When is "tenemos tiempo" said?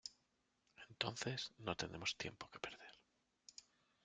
1.77-2.49